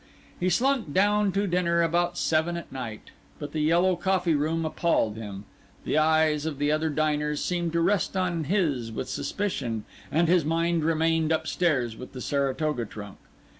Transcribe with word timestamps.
He 0.39 0.49
slunk 0.49 0.93
down 0.95 1.31
to 1.33 1.45
dinner 1.45 1.83
about 1.83 2.17
seven 2.17 2.57
at 2.57 2.71
night; 2.71 3.11
but 3.37 3.51
the 3.51 3.59
yellow 3.59 3.95
coffee 3.95 4.33
room 4.33 4.65
appalled 4.65 5.15
him, 5.15 5.45
the 5.85 5.95
eyes 5.95 6.47
of 6.47 6.57
the 6.57 6.71
other 6.71 6.89
diners 6.89 7.39
seemed 7.43 7.73
to 7.73 7.81
rest 7.81 8.17
on 8.17 8.45
his 8.45 8.91
with 8.91 9.07
suspicion, 9.07 9.85
and 10.11 10.27
his 10.27 10.43
mind 10.43 10.83
remained 10.83 11.31
upstairs 11.31 11.95
with 11.95 12.13
the 12.13 12.21
Saratoga 12.21 12.85
trunk. 12.85 13.17